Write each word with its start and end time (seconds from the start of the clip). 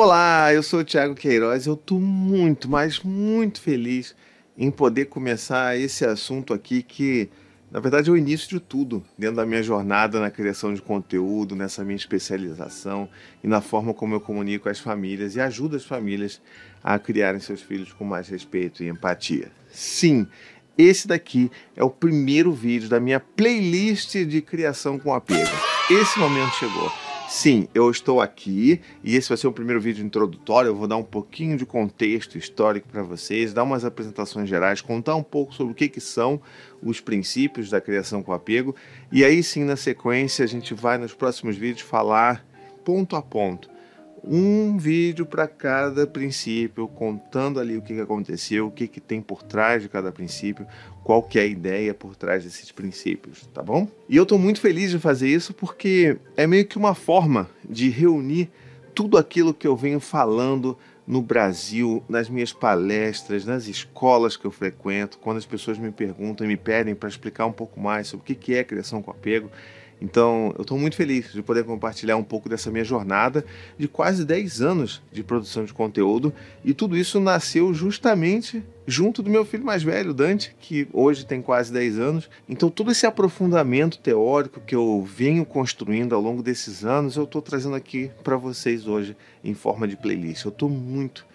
Olá, 0.00 0.54
eu 0.54 0.62
sou 0.62 0.78
o 0.78 0.84
Thiago 0.84 1.16
Queiroz. 1.16 1.66
Eu 1.66 1.74
estou 1.74 1.98
muito, 1.98 2.70
mas 2.70 3.00
muito 3.00 3.60
feliz 3.60 4.14
em 4.56 4.70
poder 4.70 5.06
começar 5.06 5.76
esse 5.76 6.04
assunto 6.04 6.54
aqui 6.54 6.84
que, 6.84 7.28
na 7.68 7.80
verdade, 7.80 8.08
é 8.08 8.12
o 8.12 8.16
início 8.16 8.48
de 8.48 8.60
tudo 8.60 9.04
dentro 9.18 9.34
da 9.34 9.44
minha 9.44 9.60
jornada 9.60 10.20
na 10.20 10.30
criação 10.30 10.72
de 10.72 10.80
conteúdo, 10.80 11.56
nessa 11.56 11.82
minha 11.82 11.96
especialização 11.96 13.08
e 13.42 13.48
na 13.48 13.60
forma 13.60 13.92
como 13.92 14.14
eu 14.14 14.20
comunico 14.20 14.68
as 14.68 14.78
famílias 14.78 15.34
e 15.34 15.40
ajudo 15.40 15.74
as 15.74 15.84
famílias 15.84 16.40
a 16.80 16.96
criarem 16.96 17.40
seus 17.40 17.60
filhos 17.60 17.92
com 17.92 18.04
mais 18.04 18.28
respeito 18.28 18.84
e 18.84 18.88
empatia. 18.88 19.50
Sim, 19.68 20.28
esse 20.78 21.08
daqui 21.08 21.50
é 21.74 21.82
o 21.82 21.90
primeiro 21.90 22.52
vídeo 22.52 22.88
da 22.88 23.00
minha 23.00 23.18
playlist 23.18 24.14
de 24.14 24.40
criação 24.42 24.96
com 24.96 25.12
apego. 25.12 25.50
Esse 25.90 26.20
momento 26.20 26.52
chegou. 26.52 27.07
Sim, 27.28 27.68
eu 27.74 27.90
estou 27.90 28.22
aqui 28.22 28.80
e 29.04 29.14
esse 29.14 29.28
vai 29.28 29.36
ser 29.36 29.46
o 29.46 29.52
primeiro 29.52 29.78
vídeo 29.78 30.02
introdutório. 30.02 30.70
Eu 30.70 30.74
vou 30.74 30.88
dar 30.88 30.96
um 30.96 31.04
pouquinho 31.04 31.58
de 31.58 31.66
contexto 31.66 32.38
histórico 32.38 32.88
para 32.88 33.02
vocês, 33.02 33.52
dar 33.52 33.64
umas 33.64 33.84
apresentações 33.84 34.48
gerais, 34.48 34.80
contar 34.80 35.14
um 35.14 35.22
pouco 35.22 35.54
sobre 35.54 35.72
o 35.72 35.74
que, 35.74 35.90
que 35.90 36.00
são 36.00 36.40
os 36.82 37.02
princípios 37.02 37.68
da 37.68 37.82
criação 37.82 38.22
com 38.22 38.32
apego. 38.32 38.74
E 39.12 39.26
aí 39.26 39.42
sim, 39.42 39.62
na 39.62 39.76
sequência, 39.76 40.42
a 40.42 40.48
gente 40.48 40.72
vai 40.72 40.96
nos 40.96 41.12
próximos 41.12 41.54
vídeos 41.54 41.82
falar 41.82 42.42
ponto 42.82 43.14
a 43.14 43.20
ponto 43.20 43.68
um 44.24 44.76
vídeo 44.76 45.24
para 45.24 45.46
cada 45.46 46.06
princípio, 46.06 46.88
contando 46.88 47.60
ali 47.60 47.76
o 47.76 47.82
que, 47.82 47.94
que 47.94 48.00
aconteceu, 48.00 48.66
o 48.66 48.70
que, 48.70 48.86
que 48.86 49.00
tem 49.00 49.20
por 49.20 49.42
trás 49.42 49.82
de 49.82 49.88
cada 49.88 50.12
princípio, 50.12 50.66
qual 51.04 51.22
que 51.22 51.38
é 51.38 51.42
a 51.42 51.46
ideia 51.46 51.94
por 51.94 52.16
trás 52.16 52.44
desses 52.44 52.70
princípios, 52.70 53.48
tá 53.54 53.62
bom? 53.62 53.88
E 54.08 54.16
eu 54.16 54.24
estou 54.24 54.38
muito 54.38 54.60
feliz 54.60 54.90
de 54.90 54.98
fazer 54.98 55.28
isso 55.28 55.54
porque 55.54 56.18
é 56.36 56.46
meio 56.46 56.66
que 56.66 56.76
uma 56.76 56.94
forma 56.94 57.48
de 57.68 57.88
reunir 57.88 58.50
tudo 58.94 59.16
aquilo 59.16 59.54
que 59.54 59.66
eu 59.66 59.76
venho 59.76 60.00
falando 60.00 60.76
no 61.06 61.22
Brasil, 61.22 62.04
nas 62.06 62.28
minhas 62.28 62.52
palestras, 62.52 63.46
nas 63.46 63.66
escolas 63.66 64.36
que 64.36 64.44
eu 64.44 64.50
frequento, 64.50 65.18
quando 65.18 65.38
as 65.38 65.46
pessoas 65.46 65.78
me 65.78 65.90
perguntam 65.90 66.44
e 66.44 66.48
me 66.48 66.56
pedem 66.56 66.94
para 66.94 67.08
explicar 67.08 67.46
um 67.46 67.52
pouco 67.52 67.80
mais 67.80 68.08
sobre 68.08 68.30
o 68.30 68.36
que 68.36 68.54
é 68.54 68.62
criação 68.62 69.00
com 69.00 69.10
apego. 69.10 69.50
Então, 70.00 70.54
eu 70.56 70.62
estou 70.62 70.78
muito 70.78 70.96
feliz 70.96 71.32
de 71.32 71.42
poder 71.42 71.64
compartilhar 71.64 72.16
um 72.16 72.22
pouco 72.22 72.48
dessa 72.48 72.70
minha 72.70 72.84
jornada 72.84 73.44
de 73.76 73.88
quase 73.88 74.24
10 74.24 74.60
anos 74.60 75.02
de 75.12 75.22
produção 75.22 75.64
de 75.64 75.72
conteúdo. 75.72 76.32
E 76.64 76.72
tudo 76.72 76.96
isso 76.96 77.18
nasceu 77.18 77.74
justamente 77.74 78.62
junto 78.86 79.22
do 79.22 79.28
meu 79.28 79.44
filho 79.44 79.64
mais 79.64 79.82
velho, 79.82 80.14
Dante, 80.14 80.56
que 80.58 80.88
hoje 80.92 81.26
tem 81.26 81.42
quase 81.42 81.70
10 81.72 81.98
anos. 81.98 82.30
Então, 82.48 82.70
todo 82.70 82.90
esse 82.90 83.06
aprofundamento 83.06 83.98
teórico 83.98 84.60
que 84.60 84.74
eu 84.74 85.06
venho 85.06 85.44
construindo 85.44 86.14
ao 86.14 86.22
longo 86.22 86.42
desses 86.42 86.84
anos, 86.84 87.16
eu 87.16 87.24
estou 87.24 87.42
trazendo 87.42 87.74
aqui 87.74 88.10
para 88.24 88.36
vocês 88.36 88.86
hoje 88.86 89.14
em 89.44 89.52
forma 89.52 89.86
de 89.86 89.96
playlist. 89.96 90.44
Eu 90.44 90.50
estou 90.50 90.70
muito, 90.70 91.26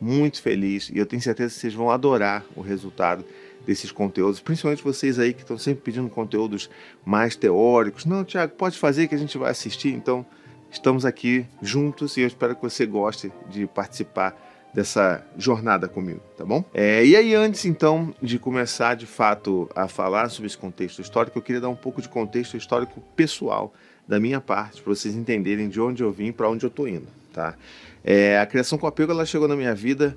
muito 0.00 0.42
feliz 0.42 0.90
e 0.90 0.98
eu 0.98 1.06
tenho 1.06 1.22
certeza 1.22 1.54
que 1.54 1.60
vocês 1.60 1.74
vão 1.74 1.90
adorar 1.90 2.44
o 2.54 2.60
resultado 2.60 3.24
desses 3.66 3.90
conteúdos, 3.90 4.40
principalmente 4.40 4.82
vocês 4.82 5.18
aí 5.18 5.34
que 5.34 5.42
estão 5.42 5.58
sempre 5.58 5.82
pedindo 5.82 6.08
conteúdos 6.08 6.70
mais 7.04 7.34
teóricos. 7.34 8.04
Não, 8.04 8.24
Tiago, 8.24 8.54
pode 8.54 8.78
fazer 8.78 9.08
que 9.08 9.14
a 9.14 9.18
gente 9.18 9.36
vai 9.36 9.50
assistir. 9.50 9.92
Então, 9.92 10.24
estamos 10.70 11.04
aqui 11.04 11.44
juntos 11.60 12.16
e 12.16 12.20
eu 12.20 12.26
espero 12.28 12.54
que 12.54 12.62
você 12.62 12.86
goste 12.86 13.32
de 13.50 13.66
participar 13.66 14.40
dessa 14.72 15.26
jornada 15.38 15.88
comigo, 15.88 16.20
tá 16.36 16.44
bom? 16.44 16.62
É, 16.74 17.04
e 17.04 17.16
aí, 17.16 17.34
antes 17.34 17.64
então 17.64 18.14
de 18.22 18.38
começar 18.38 18.94
de 18.94 19.06
fato 19.06 19.68
a 19.74 19.88
falar 19.88 20.28
sobre 20.28 20.46
esse 20.46 20.58
contexto 20.58 21.00
histórico, 21.00 21.38
eu 21.38 21.42
queria 21.42 21.62
dar 21.62 21.70
um 21.70 21.76
pouco 21.76 22.02
de 22.02 22.08
contexto 22.08 22.58
histórico 22.58 23.00
pessoal 23.16 23.72
da 24.06 24.20
minha 24.20 24.40
parte, 24.40 24.82
para 24.82 24.94
vocês 24.94 25.14
entenderem 25.14 25.68
de 25.68 25.80
onde 25.80 26.02
eu 26.02 26.12
vim 26.12 26.32
para 26.32 26.48
onde 26.48 26.64
eu 26.64 26.68
estou 26.68 26.88
indo, 26.88 27.06
tá? 27.32 27.56
É, 28.04 28.38
a 28.38 28.46
criação 28.46 28.78
com 28.78 28.86
apego 28.86 29.10
ela 29.10 29.26
chegou 29.26 29.48
na 29.48 29.56
minha 29.56 29.74
vida 29.74 30.16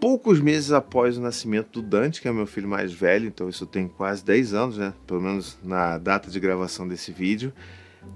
poucos 0.00 0.40
meses 0.40 0.72
após 0.72 1.16
o 1.16 1.20
nascimento 1.20 1.80
do 1.80 1.82
Dante, 1.82 2.20
que 2.20 2.28
é 2.28 2.32
meu 2.32 2.46
filho 2.46 2.68
mais 2.68 2.92
velho, 2.92 3.26
então 3.26 3.48
isso 3.48 3.66
tem 3.66 3.88
quase 3.88 4.24
10 4.24 4.54
anos, 4.54 4.78
né? 4.78 4.94
Pelo 5.06 5.20
menos 5.20 5.58
na 5.62 5.98
data 5.98 6.30
de 6.30 6.38
gravação 6.38 6.86
desse 6.86 7.12
vídeo. 7.12 7.52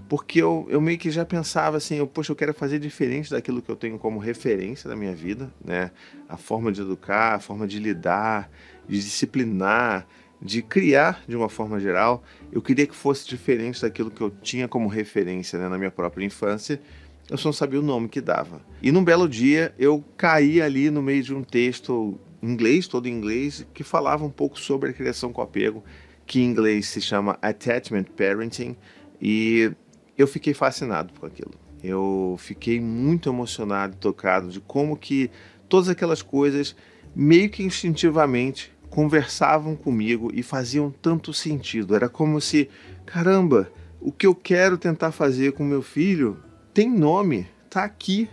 Porque 0.08 0.40
eu, 0.40 0.66
eu 0.70 0.80
meio 0.80 0.96
que 0.96 1.10
já 1.10 1.24
pensava 1.24 1.76
assim, 1.76 1.96
eu, 1.96 2.06
poxa, 2.06 2.32
eu 2.32 2.36
quero 2.36 2.54
fazer 2.54 2.78
diferente 2.78 3.30
daquilo 3.30 3.60
que 3.60 3.70
eu 3.70 3.76
tenho 3.76 3.98
como 3.98 4.18
referência 4.18 4.88
da 4.88 4.94
minha 4.94 5.14
vida, 5.14 5.52
né? 5.62 5.90
A 6.28 6.36
forma 6.36 6.70
de 6.70 6.80
educar, 6.80 7.34
a 7.34 7.40
forma 7.40 7.66
de 7.66 7.78
lidar, 7.78 8.48
de 8.88 8.96
disciplinar, 8.96 10.06
de 10.42 10.60
criar 10.60 11.22
de 11.28 11.36
uma 11.36 11.48
forma 11.48 11.78
geral. 11.78 12.24
Eu 12.50 12.60
queria 12.60 12.86
que 12.86 12.96
fosse 12.96 13.28
diferente 13.28 13.80
daquilo 13.80 14.10
que 14.10 14.20
eu 14.20 14.30
tinha 14.30 14.66
como 14.66 14.88
referência 14.88 15.58
né, 15.58 15.68
na 15.68 15.78
minha 15.78 15.90
própria 15.90 16.24
infância 16.24 16.80
eu 17.30 17.38
só 17.38 17.48
não 17.48 17.52
sabia 17.52 17.80
o 17.80 17.82
nome 17.82 18.08
que 18.08 18.20
dava. 18.20 18.60
E 18.82 18.90
num 18.90 19.04
belo 19.04 19.28
dia 19.28 19.74
eu 19.78 20.04
caí 20.16 20.60
ali 20.60 20.90
no 20.90 21.02
meio 21.02 21.22
de 21.22 21.34
um 21.34 21.42
texto 21.42 22.18
inglês, 22.42 22.88
todo 22.88 23.06
em 23.06 23.12
inglês, 23.12 23.66
que 23.72 23.84
falava 23.84 24.24
um 24.24 24.30
pouco 24.30 24.58
sobre 24.58 24.90
a 24.90 24.92
criação 24.92 25.32
com 25.32 25.40
apego, 25.40 25.84
que 26.26 26.40
em 26.40 26.44
inglês 26.44 26.88
se 26.88 27.00
chama 27.00 27.38
Attachment 27.40 28.04
Parenting, 28.16 28.76
e 29.20 29.72
eu 30.18 30.26
fiquei 30.26 30.52
fascinado 30.52 31.12
por 31.12 31.26
aquilo. 31.26 31.52
Eu 31.82 32.36
fiquei 32.38 32.80
muito 32.80 33.28
emocionado, 33.28 33.96
tocado 33.96 34.48
de 34.48 34.60
como 34.60 34.96
que 34.96 35.30
todas 35.68 35.88
aquelas 35.88 36.22
coisas 36.22 36.76
meio 37.14 37.48
que 37.50 37.62
instintivamente 37.62 38.71
conversavam 38.92 39.74
comigo 39.74 40.30
e 40.34 40.42
faziam 40.42 40.90
tanto 40.90 41.32
sentido. 41.32 41.96
Era 41.96 42.10
como 42.10 42.38
se, 42.42 42.68
caramba, 43.06 43.72
o 43.98 44.12
que 44.12 44.26
eu 44.26 44.34
quero 44.34 44.76
tentar 44.76 45.12
fazer 45.12 45.52
com 45.52 45.64
meu 45.64 45.80
filho 45.80 46.36
tem 46.74 46.90
nome, 46.90 47.48
tá 47.70 47.84
aqui. 47.84 48.28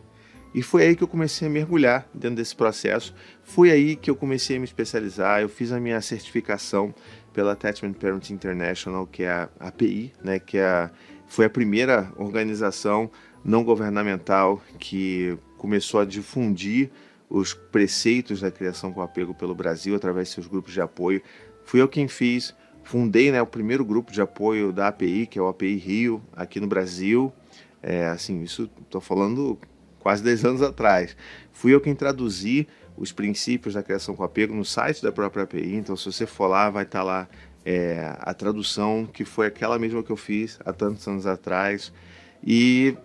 E 0.53 0.61
foi 0.61 0.83
aí 0.83 0.95
que 0.97 1.03
eu 1.03 1.07
comecei 1.07 1.47
a 1.47 1.51
mergulhar 1.51 2.09
dentro 2.13 2.35
desse 2.35 2.53
processo. 2.53 3.15
Foi 3.41 3.71
aí 3.71 3.95
que 3.95 4.09
eu 4.09 4.17
comecei 4.17 4.57
a 4.57 4.59
me 4.59 4.65
especializar. 4.65 5.41
Eu 5.41 5.47
fiz 5.47 5.71
a 5.71 5.79
minha 5.79 6.01
certificação 6.01 6.93
pela 7.31 7.53
Attachment 7.53 7.93
Parent 7.93 8.29
International, 8.29 9.07
que 9.07 9.23
é 9.23 9.31
a 9.31 9.49
API, 9.61 10.11
né, 10.21 10.39
que 10.39 10.57
é 10.57 10.65
a, 10.65 10.91
foi 11.25 11.45
a 11.45 11.49
primeira 11.49 12.11
organização 12.17 13.09
não 13.45 13.63
governamental 13.63 14.61
que 14.77 15.37
começou 15.57 16.01
a 16.01 16.05
difundir 16.05 16.91
os 17.29 17.53
preceitos 17.53 18.41
da 18.41 18.49
criação 18.49 18.91
com 18.91 19.01
apego 19.01 19.33
pelo 19.33 19.53
Brasil 19.53 19.95
através 19.95 20.29
de 20.29 20.33
seus 20.33 20.47
grupos 20.47 20.73
de 20.73 20.81
apoio. 20.81 21.21
Fui 21.63 21.81
eu 21.81 21.87
quem 21.87 22.07
fiz, 22.07 22.55
fundei 22.83 23.31
né, 23.31 23.41
o 23.41 23.45
primeiro 23.45 23.85
grupo 23.85 24.11
de 24.11 24.21
apoio 24.21 24.73
da 24.73 24.87
API, 24.87 25.27
que 25.27 25.37
é 25.37 25.41
o 25.41 25.47
API 25.47 25.75
Rio, 25.75 26.21
aqui 26.35 26.59
no 26.59 26.67
Brasil. 26.67 27.31
É, 27.81 28.07
assim, 28.07 28.41
isso 28.41 28.69
estou 28.81 28.99
falando 28.99 29.57
quase 29.99 30.23
10 30.23 30.45
anos 30.45 30.61
atrás. 30.61 31.15
Fui 31.51 31.73
eu 31.73 31.79
quem 31.79 31.93
traduzi 31.93 32.67
os 32.97 33.11
princípios 33.11 33.75
da 33.75 33.83
criação 33.83 34.15
com 34.15 34.23
apego 34.23 34.53
no 34.53 34.65
site 34.65 35.01
da 35.01 35.11
própria 35.11 35.43
API, 35.43 35.75
então 35.75 35.95
se 35.95 36.11
você 36.11 36.25
for 36.25 36.47
lá, 36.47 36.69
vai 36.69 36.83
estar 36.83 36.99
tá 36.99 37.03
lá 37.03 37.29
é, 37.65 38.15
a 38.19 38.33
tradução, 38.33 39.05
que 39.05 39.23
foi 39.23 39.47
aquela 39.47 39.77
mesma 39.77 40.03
que 40.03 40.11
eu 40.11 40.17
fiz 40.17 40.59
há 40.65 40.73
tantos 40.73 41.07
anos 41.07 41.25
atrás. 41.25 41.93
E 42.43 42.97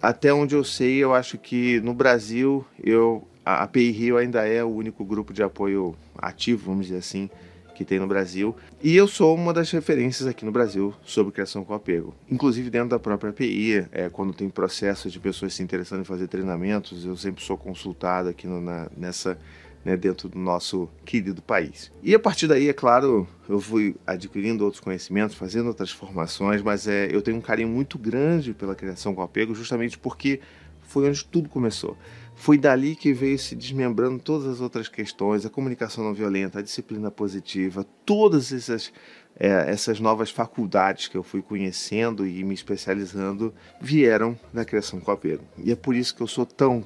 até 0.00 0.32
onde 0.32 0.54
eu 0.54 0.64
sei, 0.64 0.98
eu 0.98 1.14
acho 1.14 1.38
que 1.38 1.80
no 1.80 1.94
Brasil 1.94 2.64
eu, 2.82 3.26
a 3.48 3.62
API 3.62 3.90
Rio 3.90 4.18
ainda 4.18 4.46
é 4.46 4.62
o 4.62 4.68
único 4.68 5.02
grupo 5.02 5.32
de 5.32 5.42
apoio 5.42 5.96
ativo, 6.18 6.66
vamos 6.66 6.88
dizer 6.88 6.98
assim, 6.98 7.30
que 7.74 7.82
tem 7.82 7.98
no 7.98 8.06
Brasil. 8.06 8.54
E 8.82 8.94
eu 8.94 9.08
sou 9.08 9.34
uma 9.34 9.54
das 9.54 9.70
referências 9.70 10.28
aqui 10.28 10.44
no 10.44 10.52
Brasil 10.52 10.92
sobre 11.02 11.32
criação 11.32 11.64
com 11.64 11.72
apego. 11.72 12.14
Inclusive 12.30 12.68
dentro 12.68 12.90
da 12.90 12.98
própria 12.98 13.30
API, 13.30 13.86
é, 13.90 14.10
quando 14.10 14.34
tem 14.34 14.50
processos 14.50 15.10
de 15.10 15.18
pessoas 15.18 15.54
se 15.54 15.62
interessando 15.62 16.02
em 16.02 16.04
fazer 16.04 16.28
treinamentos, 16.28 17.06
eu 17.06 17.16
sempre 17.16 17.42
sou 17.42 17.56
consultado 17.56 18.28
aqui 18.28 18.46
no, 18.46 18.60
na, 18.60 18.90
nessa 18.94 19.38
né, 19.82 19.96
dentro 19.96 20.28
do 20.28 20.38
nosso 20.38 20.86
querido 21.06 21.40
país. 21.40 21.90
E 22.02 22.14
a 22.14 22.18
partir 22.18 22.48
daí, 22.48 22.68
é 22.68 22.74
claro, 22.74 23.26
eu 23.48 23.58
fui 23.62 23.96
adquirindo 24.06 24.62
outros 24.62 24.80
conhecimentos, 24.80 25.34
fazendo 25.34 25.68
outras 25.68 25.90
formações, 25.90 26.60
mas 26.60 26.86
é, 26.86 27.08
eu 27.10 27.22
tenho 27.22 27.38
um 27.38 27.40
carinho 27.40 27.68
muito 27.68 27.98
grande 27.98 28.52
pela 28.52 28.74
criação 28.74 29.14
com 29.14 29.22
apego, 29.22 29.54
justamente 29.54 29.98
porque 29.98 30.40
foi 30.88 31.08
onde 31.08 31.24
tudo 31.24 31.48
começou. 31.48 31.96
Foi 32.34 32.56
dali 32.56 32.96
que 32.96 33.12
veio 33.12 33.38
se 33.38 33.54
desmembrando 33.54 34.18
todas 34.18 34.46
as 34.46 34.60
outras 34.60 34.88
questões, 34.88 35.44
a 35.44 35.50
comunicação 35.50 36.02
não 36.02 36.14
violenta, 36.14 36.58
a 36.58 36.62
disciplina 36.62 37.10
positiva, 37.10 37.84
todas 38.06 38.52
essas, 38.52 38.92
é, 39.38 39.70
essas 39.70 40.00
novas 40.00 40.30
faculdades 40.30 41.08
que 41.08 41.16
eu 41.16 41.22
fui 41.22 41.42
conhecendo 41.42 42.26
e 42.26 42.42
me 42.42 42.54
especializando 42.54 43.52
vieram 43.80 44.38
da 44.52 44.64
criação 44.64 44.98
com 44.98 45.10
apego. 45.10 45.44
E 45.62 45.70
é 45.70 45.76
por 45.76 45.94
isso 45.94 46.14
que 46.14 46.22
eu 46.22 46.28
sou 46.28 46.46
tão 46.46 46.84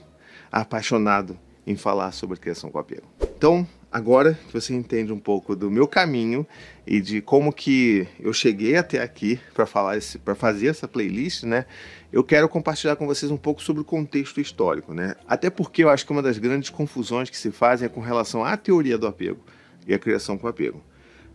apaixonado 0.51 1.39
em 1.67 1.77
falar 1.77 2.13
sobre 2.13 2.39
criação 2.39 2.71
com 2.71 2.79
apego. 2.79 3.07
Então, 3.37 3.67
agora 3.93 4.39
que 4.49 4.53
você 4.53 4.73
entende 4.73 5.13
um 5.13 5.19
pouco 5.19 5.55
do 5.55 5.71
meu 5.71 5.87
caminho 5.87 6.47
e 6.87 7.01
de 7.01 7.21
como 7.21 7.53
que 7.53 8.09
eu 8.19 8.33
cheguei 8.33 8.77
até 8.77 9.03
aqui 9.03 9.39
para 9.53 9.67
falar 9.67 9.99
para 10.25 10.35
fazer 10.35 10.69
essa 10.69 10.89
playlist, 10.89 11.43
né? 11.45 11.67
Eu 12.11 12.25
quero 12.25 12.49
compartilhar 12.49 12.97
com 12.97 13.07
vocês 13.07 13.31
um 13.31 13.37
pouco 13.37 13.63
sobre 13.63 13.83
o 13.83 13.85
contexto 13.85 14.41
histórico, 14.41 14.95
né? 14.95 15.15
Até 15.29 15.51
porque 15.51 15.85
eu 15.85 15.91
acho 15.91 16.07
que 16.07 16.13
uma 16.13 16.23
das 16.23 16.39
grandes 16.39 16.71
confusões 16.71 17.29
que 17.29 17.37
se 17.37 17.51
fazem 17.51 17.87
é 17.87 17.89
com 17.89 18.01
relação 18.01 18.45
à 18.45 18.57
teoria 18.57 18.97
do 18.97 19.07
apego 19.07 19.41
e 19.87 19.93
a 19.93 19.99
criação 19.99 20.39
com 20.39 20.49
apego. 20.49 20.83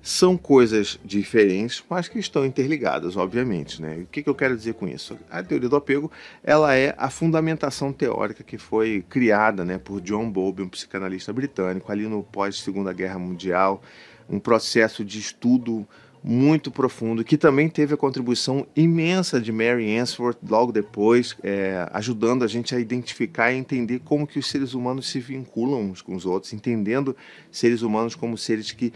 São 0.08 0.38
coisas 0.38 0.98
diferentes, 1.04 1.84
mas 1.90 2.08
que 2.08 2.18
estão 2.18 2.46
interligadas, 2.46 3.18
obviamente. 3.18 3.82
Né? 3.82 3.98
O 4.04 4.06
que, 4.06 4.24
que 4.24 4.30
eu 4.30 4.34
quero 4.34 4.56
dizer 4.56 4.74
com 4.76 4.88
isso? 4.88 5.18
A 5.30 5.44
teoria 5.44 5.68
do 5.68 5.76
apego 5.76 6.10
ela 6.42 6.74
é 6.74 6.96
a 6.98 7.10
fundamentação 7.10 7.92
teórica 7.92 8.42
que 8.42 8.58
foi 8.58 9.04
criada 9.10 9.66
né, 9.66 9.78
por 9.78 10.00
John 10.00 10.32
Bowlby, 10.32 10.62
um 10.62 10.70
psicanalista 10.70 11.34
britânico, 11.34 11.92
ali 11.92 12.08
no 12.08 12.24
pós-Segunda 12.24 12.94
Guerra 12.94 13.20
Mundial, 13.20 13.84
um 14.30 14.40
processo 14.40 15.04
de 15.04 15.20
estudo 15.20 15.86
muito 16.30 16.70
profundo, 16.70 17.24
que 17.24 17.38
também 17.38 17.70
teve 17.70 17.94
a 17.94 17.98
contribuição 17.98 18.68
imensa 18.76 19.40
de 19.40 19.50
Mary 19.50 19.98
Ainsworth 19.98 20.38
logo 20.46 20.74
depois, 20.74 21.38
é, 21.42 21.88
ajudando 21.94 22.44
a 22.44 22.48
gente 22.48 22.76
a 22.76 22.80
identificar 22.80 23.54
e 23.54 23.56
entender 23.56 24.00
como 24.00 24.28
que 24.28 24.38
os 24.38 24.48
seres 24.48 24.74
humanos 24.74 25.10
se 25.10 25.22
vinculam 25.22 25.80
uns 25.80 26.02
com 26.02 26.14
os 26.14 26.26
outros, 26.26 26.52
entendendo 26.52 27.16
seres 27.50 27.82
humanos 27.82 28.14
como 28.14 28.38
seres 28.38 28.74
que 28.74 28.92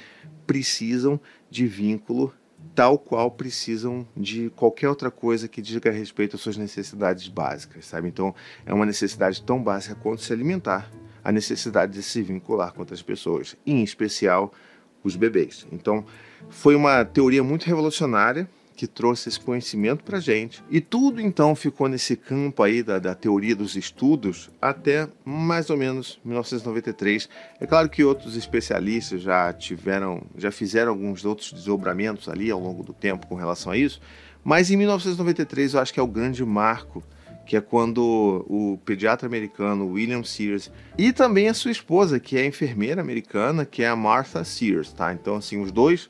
precisam 0.46 1.18
de 1.50 1.66
vínculo 1.66 2.34
tal 2.76 3.00
qual 3.00 3.32
precisam 3.32 4.06
de 4.16 4.50
qualquer 4.52 4.90
outra 4.90 5.10
coisa 5.10 5.48
que 5.48 5.62
diga 5.62 5.90
respeito 5.90 6.36
às 6.36 6.42
suas 6.42 6.58
necessidades 6.58 7.30
básicas, 7.30 7.86
sabe? 7.86 8.10
Então, 8.10 8.36
é 8.66 8.74
uma 8.74 8.86
necessidade 8.86 9.42
tão 9.42 9.64
básica 9.64 9.96
quanto 9.96 10.22
se 10.22 10.32
alimentar, 10.34 10.92
a 11.24 11.32
necessidade 11.32 11.94
de 11.94 12.04
se 12.04 12.22
vincular 12.22 12.74
com 12.74 12.82
outras 12.82 13.02
pessoas, 13.02 13.56
em 13.66 13.84
especial 13.84 14.54
os 15.04 15.16
bebês. 15.16 15.66
Então, 15.72 16.06
foi 16.50 16.76
uma 16.76 17.04
teoria 17.06 17.44
muito 17.44 17.66
revolucionária 17.66 18.50
que 18.82 18.88
trouxe 18.88 19.30
esse 19.30 19.40
conhecimento 19.40 20.04
para 20.04 20.20
gente. 20.20 20.64
E 20.68 20.82
tudo 20.82 21.22
então 21.22 21.56
ficou 21.56 21.88
nesse 21.88 22.16
campo 22.16 22.64
aí 22.64 22.82
da, 22.82 22.98
da 22.98 23.14
teoria 23.14 23.56
dos 23.56 23.76
estudos 23.76 24.50
até 24.60 25.08
mais 25.24 25.70
ou 25.70 25.78
menos 25.78 26.20
1993. 26.26 27.30
É 27.60 27.68
claro 27.68 27.88
que 27.90 28.04
outros 28.04 28.36
especialistas 28.36 29.22
já 29.22 29.54
tiveram, 29.54 30.24
já 30.36 30.52
fizeram 30.52 30.94
alguns 30.94 31.24
outros 31.26 31.54
desdobramentos 31.54 32.28
ali 32.28 32.50
ao 32.50 32.60
longo 32.60 32.82
do 32.82 32.92
tempo 32.92 33.28
com 33.28 33.36
relação 33.36 33.72
a 33.72 33.78
isso, 33.78 34.02
mas 34.44 34.72
em 34.72 34.78
1993 34.78 35.76
eu 35.76 35.80
acho 35.80 35.94
que 35.94 36.00
é 36.00 36.04
o 36.04 36.08
grande 36.08 36.44
marco 36.44 37.04
que 37.52 37.58
é 37.58 37.60
quando 37.60 38.46
o 38.48 38.80
pediatra 38.86 39.28
americano 39.28 39.86
William 39.86 40.24
Sears 40.24 40.72
e 40.98 41.12
também 41.12 41.50
a 41.50 41.54
sua 41.54 41.70
esposa, 41.70 42.18
que 42.18 42.38
é 42.38 42.46
enfermeira 42.46 43.02
americana, 43.02 43.66
que 43.66 43.84
é 43.84 43.90
a 43.90 43.96
Martha 43.96 44.42
Sears, 44.46 44.94
tá? 44.94 45.12
Então 45.12 45.36
assim, 45.36 45.62
os 45.62 45.70
dois 45.70 46.10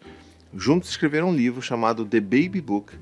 juntos 0.53 0.91
escreveram 0.91 1.29
um 1.29 1.35
livro 1.35 1.59
chamado 1.59 2.05
The 2.05 2.19
Baby 2.19 2.61
Book, 2.61 2.93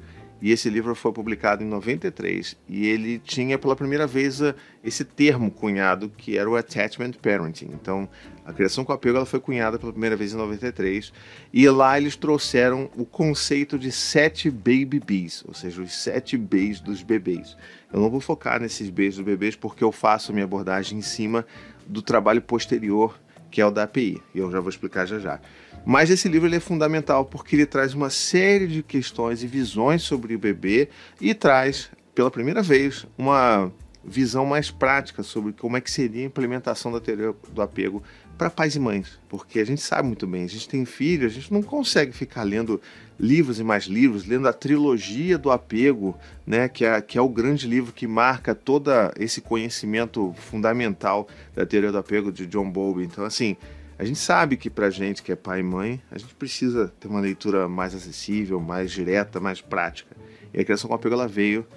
e 0.41 0.51
esse 0.51 0.69
livro 0.69 0.95
foi 0.95 1.11
publicado 1.11 1.63
em 1.63 1.67
93 1.67 2.55
e 2.67 2.87
ele 2.87 3.19
tinha 3.19 3.57
pela 3.57 3.75
primeira 3.75 4.07
vez 4.07 4.39
uh, 4.41 4.53
esse 4.83 5.03
termo 5.03 5.51
cunhado 5.51 6.09
que 6.09 6.37
era 6.37 6.49
o 6.49 6.55
attachment 6.55 7.11
parenting. 7.21 7.69
Então, 7.73 8.07
a 8.45 8.53
criação 8.53 8.85
com 8.85 8.93
apego 8.93 9.17
ela 9.17 9.25
foi 9.25 9.39
cunhada 9.39 9.77
pela 9.77 9.91
primeira 9.91 10.15
vez 10.15 10.33
em 10.33 10.37
93 10.37 11.11
e 11.51 11.69
lá 11.69 11.97
eles 11.99 12.15
trouxeram 12.15 12.89
o 12.95 13.05
conceito 13.05 13.77
de 13.77 13.91
sete 13.91 14.49
baby 14.49 14.99
bees, 14.99 15.43
ou 15.47 15.53
seja, 15.53 15.81
os 15.81 15.93
sete 15.93 16.37
Bs 16.37 16.79
dos 16.79 17.03
bebês. 17.03 17.57
Eu 17.91 17.99
não 17.99 18.09
vou 18.09 18.21
focar 18.21 18.61
nesses 18.61 18.89
Bs 18.89 19.15
dos 19.15 19.25
bebês 19.25 19.55
porque 19.55 19.83
eu 19.83 19.91
faço 19.91 20.31
minha 20.31 20.45
abordagem 20.45 20.97
em 20.97 21.01
cima 21.01 21.45
do 21.85 22.01
trabalho 22.01 22.41
posterior 22.41 23.19
que 23.49 23.61
é 23.61 23.65
o 23.65 23.71
da 23.71 23.83
API, 23.83 24.21
e 24.33 24.39
eu 24.39 24.51
já 24.51 24.59
vou 24.59 24.69
explicar 24.69 25.05
já 25.05 25.19
já. 25.19 25.39
Mas 25.85 26.09
esse 26.09 26.27
livro 26.27 26.53
é 26.53 26.59
fundamental 26.59 27.25
porque 27.25 27.55
ele 27.55 27.65
traz 27.65 27.93
uma 27.93 28.09
série 28.09 28.67
de 28.67 28.83
questões 28.83 29.43
e 29.43 29.47
visões 29.47 30.03
sobre 30.03 30.35
o 30.35 30.39
bebê 30.39 30.89
e 31.19 31.33
traz, 31.33 31.89
pela 32.13 32.29
primeira 32.29 32.61
vez, 32.61 33.05
uma 33.17 33.71
visão 34.03 34.45
mais 34.45 34.71
prática 34.71 35.23
sobre 35.23 35.53
como 35.53 35.77
é 35.77 35.81
que 35.81 35.91
seria 35.91 36.23
a 36.23 36.25
implementação 36.25 36.91
da 36.91 36.99
teoria 36.99 37.33
do 37.51 37.61
apego 37.61 38.01
para 38.37 38.49
pais 38.49 38.73
e 38.73 38.79
mães, 38.79 39.19
porque 39.27 39.59
a 39.59 39.65
gente 39.65 39.81
sabe 39.81 40.07
muito 40.07 40.25
bem, 40.25 40.45
a 40.45 40.47
gente 40.47 40.69
tem 40.69 40.85
filho, 40.85 41.27
a 41.27 41.29
gente 41.29 41.51
não 41.51 41.61
consegue 41.61 42.13
ficar 42.13 42.43
lendo 42.43 42.81
livros 43.19 43.59
e 43.59 43.63
mais 43.65 43.83
livros, 43.83 44.25
lendo 44.25 44.47
a 44.47 44.53
trilogia 44.53 45.37
do 45.37 45.51
apego, 45.51 46.17
né, 46.47 46.69
que 46.69 46.85
é, 46.85 47.01
que 47.01 47.17
é 47.17 47.21
o 47.21 47.27
grande 47.27 47.67
livro 47.67 47.91
que 47.91 48.07
marca 48.07 48.55
todo 48.55 48.89
esse 49.19 49.41
conhecimento 49.41 50.33
fundamental 50.37 51.27
da 51.53 51.65
teoria 51.65 51.91
do 51.91 51.97
apego 51.97 52.31
de 52.31 52.47
John 52.47 52.71
Bowlby. 52.71 53.03
Então, 53.03 53.25
assim, 53.25 53.57
a 53.99 54.05
gente 54.05 54.17
sabe 54.17 54.55
que 54.55 54.69
para 54.69 54.89
gente 54.89 55.21
que 55.21 55.29
é 55.29 55.35
pai 55.35 55.59
e 55.59 55.63
mãe, 55.63 56.01
a 56.09 56.17
gente 56.17 56.33
precisa 56.33 56.87
ter 57.01 57.09
uma 57.09 57.19
leitura 57.19 57.67
mais 57.67 57.93
acessível, 57.93 58.57
mais 58.57 58.91
direta, 58.91 59.41
mais 59.41 59.59
prática. 59.59 60.15
E 60.53 60.59
a 60.61 60.63
criação 60.63 60.87
com 60.87 60.95
apego 60.95 61.15
ela 61.15 61.27
veio 61.27 61.67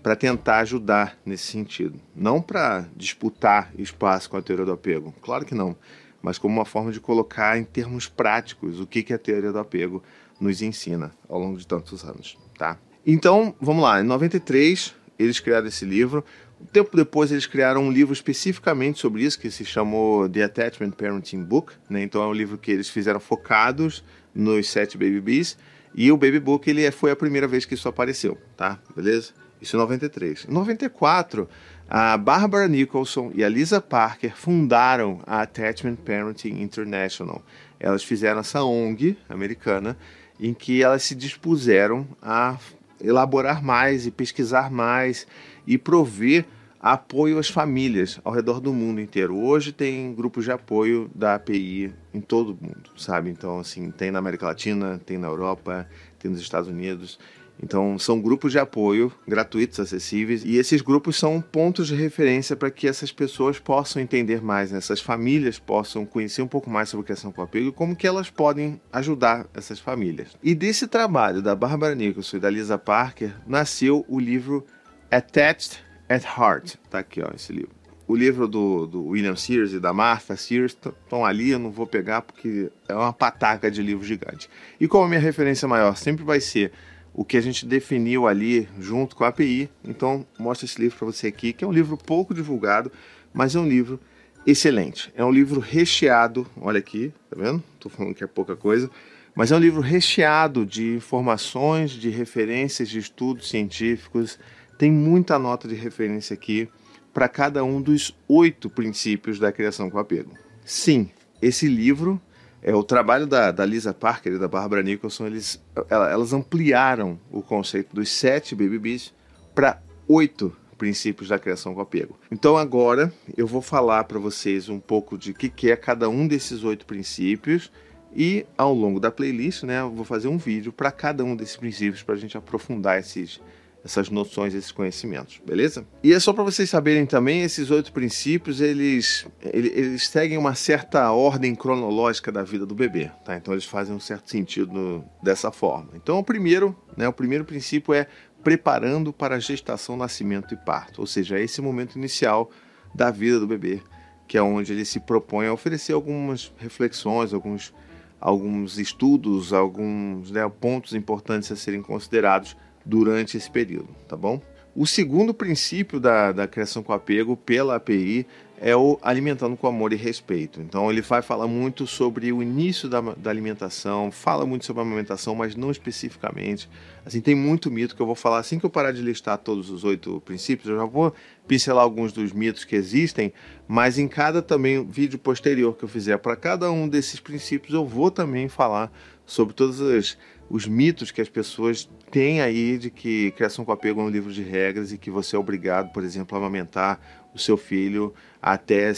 para 0.00 0.14
tentar 0.14 0.60
ajudar 0.60 1.18
nesse 1.26 1.50
sentido, 1.50 2.00
não 2.14 2.40
para 2.40 2.86
disputar 2.96 3.72
espaço 3.76 4.30
com 4.30 4.36
a 4.36 4.42
teoria 4.42 4.64
do 4.64 4.70
apego, 4.70 5.12
claro 5.20 5.44
que 5.44 5.56
não, 5.56 5.76
mas 6.22 6.38
como 6.38 6.54
uma 6.54 6.64
forma 6.64 6.92
de 6.92 7.00
colocar 7.00 7.58
em 7.58 7.64
termos 7.64 8.08
práticos 8.08 8.78
o 8.78 8.86
que 8.86 9.02
que 9.02 9.12
a 9.12 9.18
teoria 9.18 9.50
do 9.50 9.58
apego 9.58 10.02
nos 10.40 10.62
ensina 10.62 11.10
ao 11.28 11.40
longo 11.40 11.58
de 11.58 11.66
tantos 11.66 12.04
anos, 12.04 12.38
tá? 12.56 12.78
Então, 13.04 13.54
vamos 13.60 13.82
lá, 13.82 14.00
em 14.00 14.04
93 14.04 14.94
eles 15.22 15.40
criaram 15.40 15.66
esse 15.66 15.84
livro. 15.84 16.24
Um 16.60 16.64
tempo 16.66 16.96
depois 16.96 17.32
eles 17.32 17.46
criaram 17.46 17.82
um 17.82 17.90
livro 17.90 18.12
especificamente 18.12 19.00
sobre 19.00 19.22
isso, 19.24 19.38
que 19.38 19.50
se 19.50 19.64
chamou 19.64 20.28
The 20.28 20.44
Attachment 20.44 20.92
Parenting 20.92 21.42
Book. 21.42 21.72
Né? 21.90 22.02
Então 22.02 22.22
é 22.22 22.26
um 22.26 22.32
livro 22.32 22.56
que 22.56 22.70
eles 22.70 22.88
fizeram 22.88 23.18
focados 23.18 24.04
nos 24.34 24.68
sete 24.68 24.96
Baby 24.96 25.20
Bees. 25.20 25.58
E 25.94 26.10
o 26.10 26.16
Baby 26.16 26.40
Book 26.40 26.68
ele 26.68 26.84
é, 26.84 26.90
foi 26.90 27.10
a 27.10 27.16
primeira 27.16 27.46
vez 27.46 27.64
que 27.64 27.74
isso 27.74 27.88
apareceu, 27.88 28.38
tá? 28.56 28.78
Beleza? 28.96 29.32
Isso 29.60 29.76
em 29.76 29.78
93. 29.78 30.46
Em 30.48 30.52
94, 30.52 31.48
a 31.88 32.16
Barbara 32.16 32.66
Nicholson 32.66 33.30
e 33.34 33.44
a 33.44 33.48
Lisa 33.48 33.80
Parker 33.80 34.34
fundaram 34.34 35.20
a 35.26 35.42
Attachment 35.42 35.96
Parenting 35.96 36.60
International. 36.60 37.42
Elas 37.78 38.02
fizeram 38.02 38.40
essa 38.40 38.64
ONG 38.64 39.16
americana 39.28 39.96
em 40.40 40.54
que 40.54 40.82
elas 40.82 41.02
se 41.02 41.14
dispuseram 41.14 42.06
a 42.20 42.56
elaborar 43.02 43.62
mais 43.62 44.06
e 44.06 44.10
pesquisar 44.10 44.70
mais 44.70 45.26
e 45.66 45.76
prover 45.76 46.46
apoio 46.80 47.38
às 47.38 47.48
famílias 47.48 48.20
ao 48.24 48.32
redor 48.32 48.60
do 48.60 48.72
mundo 48.72 49.00
inteiro. 49.00 49.36
Hoje 49.36 49.72
tem 49.72 50.12
grupos 50.14 50.44
de 50.44 50.50
apoio 50.50 51.08
da 51.14 51.36
API 51.36 51.94
em 52.12 52.20
todo 52.20 52.52
o 52.52 52.58
mundo, 52.60 52.90
sabe? 52.96 53.30
Então, 53.30 53.60
assim, 53.60 53.90
tem 53.90 54.10
na 54.10 54.18
América 54.18 54.46
Latina, 54.46 55.00
tem 55.06 55.16
na 55.16 55.28
Europa, 55.28 55.88
tem 56.18 56.30
nos 56.30 56.40
Estados 56.40 56.68
Unidos. 56.68 57.20
Então, 57.62 57.98
são 57.98 58.20
grupos 58.20 58.50
de 58.50 58.58
apoio 58.58 59.12
gratuitos, 59.26 59.78
acessíveis, 59.78 60.44
e 60.44 60.56
esses 60.56 60.82
grupos 60.82 61.16
são 61.16 61.40
pontos 61.40 61.86
de 61.86 61.94
referência 61.94 62.56
para 62.56 62.70
que 62.70 62.88
essas 62.88 63.12
pessoas 63.12 63.58
possam 63.58 64.02
entender 64.02 64.42
mais, 64.42 64.72
né? 64.72 64.78
essas 64.78 65.00
famílias 65.00 65.58
possam 65.58 66.04
conhecer 66.04 66.42
um 66.42 66.48
pouco 66.48 66.68
mais 66.68 66.88
sobre 66.88 67.06
criação 67.06 67.30
com 67.30 67.40
apego 67.40 67.68
e 67.68 67.72
como 67.72 67.94
que 67.94 68.06
elas 68.06 68.28
podem 68.28 68.80
ajudar 68.92 69.46
essas 69.54 69.78
famílias. 69.78 70.36
E 70.42 70.54
desse 70.54 70.88
trabalho 70.88 71.40
da 71.40 71.54
Barbara 71.54 71.94
Nicholson 71.94 72.38
e 72.38 72.40
da 72.40 72.50
Lisa 72.50 72.76
Parker 72.76 73.32
nasceu 73.46 74.04
o 74.08 74.18
livro 74.18 74.66
Attached 75.10 75.78
at 76.08 76.24
Heart. 76.24 76.74
Tá 76.90 76.98
aqui, 76.98 77.22
ó, 77.22 77.30
esse 77.34 77.52
livro. 77.52 77.70
O 78.08 78.16
livro 78.16 78.48
do, 78.48 78.86
do 78.86 79.04
William 79.06 79.36
Sears 79.36 79.72
e 79.72 79.78
da 79.78 79.92
Martha 79.92 80.36
Sears 80.36 80.72
estão 80.72 81.24
ali, 81.24 81.50
eu 81.50 81.58
não 81.58 81.70
vou 81.70 81.86
pegar 81.86 82.22
porque 82.22 82.70
é 82.88 82.94
uma 82.94 83.12
pataca 83.12 83.70
de 83.70 83.80
livro 83.80 84.04
gigante. 84.04 84.50
E 84.80 84.88
como 84.88 85.04
a 85.04 85.08
minha 85.08 85.20
referência 85.20 85.68
maior 85.68 85.96
sempre 85.96 86.24
vai 86.24 86.40
ser 86.40 86.72
o 87.14 87.24
que 87.24 87.36
a 87.36 87.40
gente 87.40 87.66
definiu 87.66 88.26
ali 88.26 88.68
junto 88.78 89.14
com 89.14 89.24
a 89.24 89.28
API. 89.28 89.68
Então, 89.84 90.26
mostro 90.38 90.64
esse 90.64 90.80
livro 90.80 90.98
para 90.98 91.06
você 91.06 91.26
aqui, 91.26 91.52
que 91.52 91.64
é 91.64 91.66
um 91.66 91.72
livro 91.72 91.96
pouco 91.96 92.32
divulgado, 92.32 92.90
mas 93.32 93.54
é 93.54 93.60
um 93.60 93.68
livro 93.68 94.00
excelente. 94.46 95.12
É 95.14 95.24
um 95.24 95.30
livro 95.30 95.60
recheado, 95.60 96.46
olha 96.60 96.78
aqui, 96.78 97.12
tá 97.30 97.36
vendo? 97.38 97.62
Tô 97.78 97.88
falando 97.88 98.14
que 98.14 98.24
é 98.24 98.26
pouca 98.26 98.56
coisa, 98.56 98.90
mas 99.34 99.52
é 99.52 99.56
um 99.56 99.60
livro 99.60 99.80
recheado 99.80 100.66
de 100.66 100.94
informações, 100.94 101.90
de 101.90 102.10
referências 102.10 102.88
de 102.88 102.98
estudos 102.98 103.48
científicos. 103.48 104.38
Tem 104.78 104.90
muita 104.90 105.38
nota 105.38 105.68
de 105.68 105.74
referência 105.74 106.34
aqui 106.34 106.68
para 107.12 107.28
cada 107.28 107.62
um 107.62 107.80
dos 107.80 108.16
oito 108.26 108.70
princípios 108.70 109.38
da 109.38 109.52
criação 109.52 109.90
com 109.90 109.98
apego. 109.98 110.32
Sim, 110.64 111.10
esse 111.40 111.68
livro 111.68 112.20
é, 112.62 112.74
o 112.74 112.84
trabalho 112.84 113.26
da, 113.26 113.50
da 113.50 113.66
Lisa 113.66 113.92
Parker 113.92 114.34
e 114.34 114.38
da 114.38 114.46
Barbara 114.46 114.82
Nicholson, 114.82 115.26
eles, 115.26 115.62
elas 115.90 116.32
ampliaram 116.32 117.18
o 117.30 117.42
conceito 117.42 117.94
dos 117.94 118.08
sete 118.08 118.54
BBBs 118.54 119.12
para 119.54 119.82
oito 120.06 120.54
princípios 120.78 121.28
da 121.28 121.38
criação 121.38 121.74
com 121.74 121.80
apego. 121.80 122.18
Então 122.30 122.56
agora 122.56 123.12
eu 123.36 123.46
vou 123.46 123.62
falar 123.62 124.04
para 124.04 124.18
vocês 124.18 124.68
um 124.68 124.78
pouco 124.80 125.18
de 125.18 125.34
que, 125.34 125.48
que 125.48 125.70
é 125.70 125.76
cada 125.76 126.08
um 126.08 126.26
desses 126.26 126.64
oito 126.64 126.86
princípios 126.86 127.70
e 128.14 128.46
ao 128.58 128.74
longo 128.74 129.00
da 129.00 129.10
playlist, 129.10 129.62
né, 129.62 129.80
eu 129.80 129.90
vou 129.90 130.04
fazer 130.04 130.28
um 130.28 130.36
vídeo 130.36 130.72
para 130.72 130.90
cada 130.92 131.24
um 131.24 131.34
desses 131.34 131.56
princípios 131.56 132.02
para 132.02 132.14
a 132.14 132.18
gente 132.18 132.36
aprofundar 132.36 132.98
esses 132.98 133.40
essas 133.84 134.08
noções, 134.10 134.54
esses 134.54 134.70
conhecimentos, 134.70 135.40
beleza? 135.44 135.84
E 136.02 136.12
é 136.12 136.20
só 136.20 136.32
para 136.32 136.44
vocês 136.44 136.70
saberem 136.70 137.04
também, 137.04 137.42
esses 137.42 137.70
oito 137.70 137.92
princípios, 137.92 138.60
eles, 138.60 139.26
eles 139.42 140.06
seguem 140.06 140.38
uma 140.38 140.54
certa 140.54 141.10
ordem 141.10 141.54
cronológica 141.54 142.30
da 142.30 142.44
vida 142.44 142.64
do 142.64 142.74
bebê, 142.74 143.10
tá? 143.24 143.36
Então 143.36 143.52
eles 143.52 143.64
fazem 143.64 143.94
um 143.94 144.00
certo 144.00 144.30
sentido 144.30 144.72
no, 144.72 145.04
dessa 145.22 145.50
forma. 145.50 145.90
Então 145.94 146.18
o 146.18 146.24
primeiro, 146.24 146.76
né, 146.96 147.08
o 147.08 147.12
primeiro 147.12 147.44
princípio 147.44 147.92
é 147.92 148.06
preparando 148.44 149.12
para 149.12 149.36
a 149.36 149.40
gestação, 149.40 149.96
nascimento 149.96 150.54
e 150.54 150.56
parto, 150.56 151.00
ou 151.00 151.06
seja, 151.06 151.38
esse 151.38 151.60
momento 151.60 151.96
inicial 151.96 152.50
da 152.94 153.10
vida 153.10 153.40
do 153.40 153.46
bebê, 153.46 153.80
que 154.28 154.38
é 154.38 154.42
onde 154.42 154.72
ele 154.72 154.84
se 154.84 155.00
propõe 155.00 155.46
a 155.46 155.52
oferecer 155.52 155.92
algumas 155.92 156.52
reflexões, 156.58 157.32
alguns 157.32 157.72
alguns 158.20 158.78
estudos, 158.78 159.52
alguns 159.52 160.30
né, 160.30 160.48
pontos 160.48 160.94
importantes 160.94 161.50
a 161.50 161.56
serem 161.56 161.82
considerados 161.82 162.56
durante 162.84 163.36
esse 163.36 163.50
período, 163.50 163.88
tá 164.08 164.16
bom? 164.16 164.40
O 164.74 164.86
segundo 164.86 165.34
princípio 165.34 166.00
da, 166.00 166.32
da 166.32 166.48
criação 166.48 166.82
com 166.82 166.94
apego 166.94 167.36
pela 167.36 167.76
API 167.76 168.26
é 168.64 168.76
o 168.76 168.96
alimentando 169.02 169.56
com 169.56 169.66
amor 169.66 169.92
e 169.92 169.96
respeito. 169.96 170.60
Então 170.62 170.88
ele 170.88 171.02
vai 171.02 171.20
falar 171.20 171.48
muito 171.48 171.84
sobre 171.84 172.32
o 172.32 172.40
início 172.40 172.88
da, 172.88 173.00
da 173.00 173.28
alimentação, 173.28 174.12
fala 174.12 174.46
muito 174.46 174.64
sobre 174.64 174.80
a 174.80 174.86
amamentação, 174.86 175.34
mas 175.34 175.56
não 175.56 175.70
especificamente. 175.70 176.70
Assim, 177.04 177.20
tem 177.20 177.34
muito 177.34 177.72
mito 177.72 177.96
que 177.96 178.00
eu 178.00 178.06
vou 178.06 178.14
falar 178.14 178.38
assim 178.38 178.60
que 178.60 178.64
eu 178.64 178.70
parar 178.70 178.92
de 178.92 179.02
listar 179.02 179.36
todos 179.36 179.68
os 179.68 179.82
oito 179.82 180.22
princípios, 180.24 180.70
eu 180.70 180.76
já 180.76 180.84
vou 180.84 181.12
pincelar 181.46 181.82
alguns 181.82 182.12
dos 182.12 182.32
mitos 182.32 182.64
que 182.64 182.76
existem, 182.76 183.32
mas 183.66 183.98
em 183.98 184.06
cada 184.06 184.40
também 184.40 184.86
vídeo 184.86 185.18
posterior 185.18 185.76
que 185.76 185.82
eu 185.82 185.88
fizer 185.88 186.16
para 186.18 186.36
cada 186.36 186.70
um 186.70 186.88
desses 186.88 187.18
princípios, 187.18 187.74
eu 187.74 187.84
vou 187.84 188.12
também 188.12 188.48
falar 188.48 188.92
sobre 189.26 189.54
todos 189.54 189.80
os, 189.80 190.16
os 190.48 190.66
mitos 190.66 191.10
que 191.10 191.20
as 191.20 191.28
pessoas 191.28 191.88
têm 192.10 192.40
aí 192.40 192.76
de 192.76 192.90
que 192.90 193.30
criação 193.32 193.64
com 193.64 193.72
apego 193.72 194.00
é 194.00 194.04
um 194.04 194.10
livro 194.10 194.32
de 194.32 194.42
regras 194.42 194.92
e 194.92 194.98
que 194.98 195.10
você 195.10 195.36
é 195.36 195.38
obrigado, 195.38 195.92
por 195.92 196.04
exemplo, 196.04 196.36
a 196.36 196.40
amamentar 196.40 197.00
o 197.34 197.38
seu 197.38 197.56
filho 197.56 198.12
até 198.40 198.92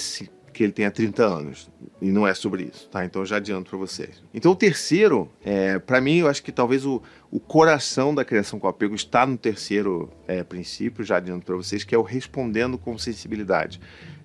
que 0.53 0.63
ele 0.63 0.73
tenha 0.73 0.91
30 0.91 1.23
anos. 1.25 1.71
E 2.01 2.11
não 2.11 2.27
é 2.27 2.33
sobre 2.33 2.65
isso, 2.65 2.89
tá? 2.89 3.05
Então 3.05 3.25
já 3.27 3.37
adianto 3.37 3.71
para 3.71 3.79
vocês. 3.79 4.23
Então 4.33 4.53
o 4.53 4.57
terceiro, 4.57 5.31
é, 5.45 5.79
para 5.79 6.01
mim, 6.01 6.19
eu 6.19 6.29
acho 6.29 6.43
que 6.43 6.53
talvez 6.53 6.87
o, 6.87 7.03
o 7.31 7.41
coração 7.41 8.15
da 8.15 8.25
criação 8.25 8.59
com 8.59 8.69
apego 8.69 8.95
está 8.95 9.27
no 9.27 9.37
terceiro 9.37 10.11
é, 10.27 10.43
princípio, 10.43 11.05
já 11.05 11.17
adianto 11.17 11.45
para 11.45 11.57
vocês, 11.57 11.85
que 11.85 11.95
é 11.95 11.99
o 11.99 12.03
respondendo 12.03 12.79
com 12.79 12.97
sensibilidade. 12.97 13.81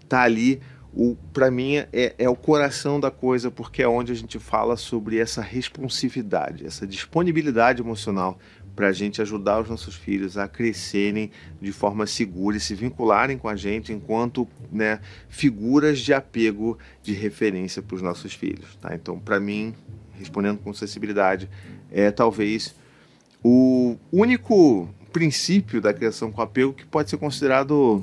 Tá 0.07 0.21
ali 0.21 0.61
o 0.93 1.15
para 1.31 1.51
mim 1.51 1.75
é, 1.75 2.15
é, 2.17 2.29
o 2.29 2.35
coração 2.35 2.99
da 2.99 3.11
coisa 3.11 3.51
porque 3.51 3.83
é 3.83 3.87
onde 3.87 4.11
a 4.11 4.15
gente 4.15 4.39
fala 4.39 4.75
sobre 4.75 5.19
essa 5.19 5.41
responsividade, 5.41 6.65
essa 6.65 6.87
disponibilidade 6.87 7.81
emocional 7.81 8.39
para 8.75 8.87
a 8.87 8.91
gente 8.93 9.21
ajudar 9.21 9.61
os 9.61 9.69
nossos 9.69 9.95
filhos 9.95 10.37
a 10.37 10.47
crescerem 10.47 11.31
de 11.61 11.71
forma 11.71 12.07
segura 12.07 12.55
e 12.55 12.59
se 12.61 12.73
vincularem 12.73 13.37
com 13.37 13.49
a 13.49 13.55
gente 13.55 13.91
enquanto 13.91 14.47
né, 14.71 15.01
figuras 15.27 15.99
de 15.99 16.13
apego 16.13 16.77
de 17.03 17.13
referência 17.13 17.81
para 17.81 17.95
os 17.95 18.01
nossos 18.01 18.33
filhos. 18.33 18.77
Tá? 18.77 18.95
Então, 18.95 19.19
para 19.19 19.37
mim, 19.37 19.75
respondendo 20.17 20.59
com 20.59 20.73
sensibilidade, 20.73 21.49
é 21.91 22.09
talvez 22.09 22.73
o 23.43 23.97
único 24.11 24.89
princípio 25.11 25.81
da 25.81 25.93
criação 25.93 26.31
com 26.31 26.41
apego 26.41 26.71
que 26.71 26.85
pode 26.85 27.09
ser 27.09 27.17
considerado 27.17 28.01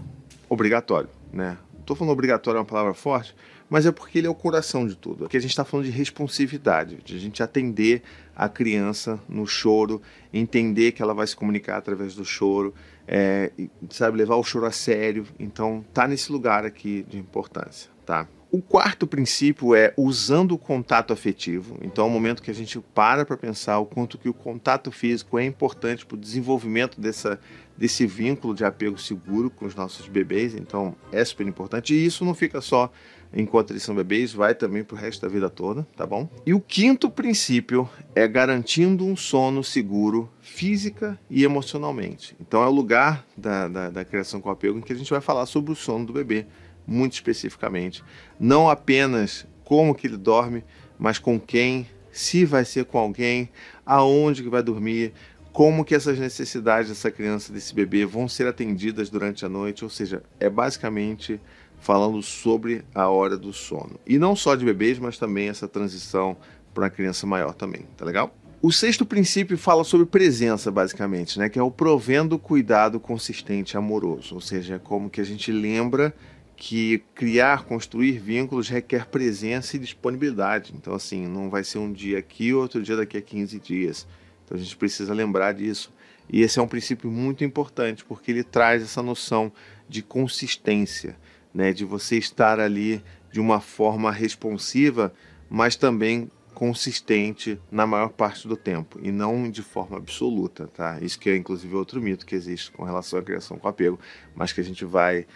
obrigatório, 0.49 1.09
né? 1.33 1.57
Estou 1.87 1.95
falando 1.95 2.15
obrigatório 2.15 2.59
é 2.59 2.61
uma 2.63 2.67
palavra 2.67 2.93
forte, 2.95 3.33
mas 3.71 3.87
é 3.87 3.93
porque 3.93 4.19
ele 4.19 4.27
é 4.27 4.31
o 4.31 4.35
coração 4.35 4.85
de 4.85 4.97
tudo. 4.97 5.25
Aqui 5.25 5.37
a 5.37 5.41
gente 5.41 5.51
está 5.51 5.65
falando 5.65 5.87
de 5.87 5.93
responsividade, 5.93 6.97
de 6.97 7.15
a 7.15 7.19
gente 7.21 7.45
atender 7.45 8.03
a 8.35 8.49
criança 8.49 9.21
no 9.29 9.47
choro, 9.47 10.03
entender 10.35 10.91
que 10.91 11.01
ela 11.01 11.15
vai 11.15 11.25
se 11.29 11.37
comunicar 11.37 11.77
através 11.77 12.17
do 12.17 12.25
choro, 12.25 12.75
é, 13.07 13.53
sabe, 13.89 14.19
levar 14.19 14.35
o 14.35 14.43
choro 14.43 14.67
a 14.67 14.73
sério. 14.73 15.29
Então, 15.39 15.85
tá 15.95 16.09
nesse 16.09 16.33
lugar 16.33 16.65
aqui 16.65 17.07
de 17.09 17.19
importância, 17.19 17.89
tá? 18.05 18.27
O 18.57 18.63
quarto 18.63 19.07
princípio 19.07 19.75
é 19.75 19.93
usando 19.99 20.53
o 20.53 20.59
contato 20.59 21.13
afetivo. 21.13 21.77
Então, 21.83 22.07
é 22.07 22.09
o 22.09 22.11
momento 22.11 22.43
que 22.43 22.51
a 22.51 22.55
gente 22.55 22.81
para 22.95 23.23
para 23.23 23.37
pensar 23.37 23.79
o 23.79 23.85
quanto 23.85 24.17
que 24.17 24.31
o 24.31 24.33
contato 24.33 24.91
físico 24.91 25.39
é 25.39 25.45
importante 25.45 26.07
para 26.07 26.15
o 26.15 26.19
desenvolvimento 26.19 26.99
dessa, 26.99 27.39
desse 27.77 28.07
vínculo 28.07 28.55
de 28.55 28.65
apego 28.65 28.97
seguro 28.97 29.51
com 29.51 29.67
os 29.67 29.75
nossos 29.75 30.09
bebês. 30.09 30.55
Então, 30.55 30.97
é 31.13 31.23
super 31.23 31.47
importante. 31.47 31.93
E 31.93 32.07
isso 32.07 32.25
não 32.25 32.33
fica 32.33 32.63
só 32.63 32.91
enquanto 33.31 33.73
eles 33.73 33.83
são 33.83 33.95
bebês, 33.95 34.33
vai 34.33 34.55
também 34.55 34.83
para 34.83 34.95
o 34.95 34.99
resto 34.99 35.21
da 35.21 35.29
vida 35.29 35.51
toda, 35.51 35.87
tá 35.95 36.07
bom? 36.07 36.27
E 36.47 36.55
o 36.55 36.61
quinto 36.61 37.11
princípio 37.11 37.87
é 38.15 38.27
garantindo 38.27 39.05
um 39.05 39.15
sono 39.15 39.63
seguro 39.63 40.31
física 40.41 41.19
e 41.29 41.45
emocionalmente. 41.45 42.35
Então, 42.41 42.63
é 42.63 42.67
o 42.67 42.71
lugar 42.71 43.27
da, 43.37 43.69
da, 43.69 43.91
da 43.91 44.05
criação 44.05 44.41
com 44.41 44.49
apego 44.49 44.79
em 44.79 44.81
que 44.81 44.95
a 44.95 44.97
gente 44.97 45.11
vai 45.11 45.21
falar 45.21 45.45
sobre 45.45 45.73
o 45.73 45.77
sono 45.77 46.07
do 46.07 46.13
bebê, 46.15 46.47
muito 46.87 47.15
especificamente. 47.15 48.05
Não 48.39 48.69
apenas 48.69 49.47
como 49.65 49.95
que 49.95 50.07
ele 50.07 50.17
dorme, 50.17 50.65
mas 50.99 51.19
com 51.19 51.39
quem, 51.39 51.87
se 52.13 52.45
vai 52.45 52.65
ser 52.65 52.85
com 52.85 52.99
alguém, 52.99 53.49
aonde 53.85 54.43
que 54.43 54.49
vai 54.49 54.63
dormir, 54.63 55.13
como 55.53 55.85
que 55.85 55.95
essas 55.95 56.19
necessidades 56.19 56.91
dessa 56.91 57.11
criança, 57.11 57.53
desse 57.53 57.75
bebê, 57.75 58.05
vão 58.05 58.29
ser 58.29 58.47
atendidas 58.47 59.09
durante 59.09 59.45
a 59.45 59.49
noite, 59.49 59.85
ou 59.85 59.91
seja, 59.91 60.23
é 60.39 60.51
basicamente 60.51 61.41
falando 61.79 62.23
sobre 62.23 62.85
a 62.95 63.09
hora 63.09 63.37
do 63.37 63.53
sono. 63.53 63.99
E 64.07 64.19
não 64.19 64.37
só 64.37 64.55
de 64.55 64.65
bebês, 64.65 64.99
mas 64.99 65.19
também 65.19 65.49
essa 65.49 65.67
transição 65.67 66.37
para 66.75 66.85
uma 66.85 66.91
criança 66.91 67.27
maior 67.27 67.55
também, 67.55 67.87
tá 67.97 68.05
legal? 68.05 68.35
O 68.61 68.73
sexto 68.73 69.07
princípio 69.07 69.57
fala 69.57 69.85
sobre 69.85 70.07
presença, 70.07 70.71
basicamente, 70.71 71.39
né? 71.39 71.49
Que 71.49 71.59
é 71.59 71.63
o 71.63 71.71
provendo 71.71 72.39
cuidado 72.39 72.99
consistente 72.99 73.77
amoroso. 73.77 74.35
Ou 74.35 74.41
seja, 74.41 74.75
é 74.75 74.79
como 74.79 75.09
que 75.09 75.21
a 75.21 75.25
gente 75.25 75.53
lembra 75.53 76.15
que 76.57 77.03
criar, 77.15 77.65
construir 77.65 78.19
vínculos 78.19 78.69
requer 78.69 79.07
presença 79.07 79.77
e 79.77 79.79
disponibilidade. 79.79 80.73
Então, 80.75 80.95
assim, 80.95 81.27
não 81.27 81.51
vai 81.51 81.63
ser 81.63 81.79
um 81.79 81.93
dia 81.93 82.19
aqui, 82.19 82.55
outro 82.55 82.83
dia 82.83 82.97
daqui 82.97 83.19
a 83.19 83.23
15 83.23 83.61
dias. 83.61 84.07
Então 84.45 84.57
a 84.57 84.61
gente 84.61 84.77
precisa 84.77 85.13
lembrar 85.13 85.53
disso. 85.53 85.93
E 86.31 86.41
esse 86.41 86.59
é 86.59 86.63
um 86.63 86.69
princípio 86.69 87.11
muito 87.11 87.45
importante, 87.45 88.05
porque 88.05 88.31
ele 88.31 88.43
traz 88.43 88.83
essa 88.83 89.03
noção 89.03 89.53
de 89.89 90.03
consistência, 90.03 91.17
né? 91.53 91.73
de 91.73 91.85
você 91.85 92.17
estar 92.17 92.59
ali 92.59 93.03
de 93.31 93.39
uma 93.39 93.61
forma 93.61 94.11
responsiva, 94.11 95.13
mas 95.49 95.77
também 95.77 96.31
consistente 96.55 97.61
na 97.71 97.87
maior 97.87 98.09
parte 98.09 98.49
do 98.49 98.57
tempo 98.57 98.99
e 99.03 99.13
não 99.13 99.51
de 99.51 99.63
forma 99.63 99.99
absoluta, 99.99 100.67
tá? 100.69 100.99
Isso 101.03 101.19
que 101.19 101.29
é 101.29 101.37
inclusive 101.37 101.75
outro 101.75 102.01
mito 102.01 102.25
que 102.25 102.35
existe 102.35 102.71
com 102.71 102.83
relação 102.83 103.19
à 103.19 103.23
criação 103.23 103.59
com 103.59 103.69
apego, 103.69 104.01
mas 104.35 104.55
que 104.55 104.63
a 104.63 104.65
gente 104.65 104.83
vai 104.83 105.27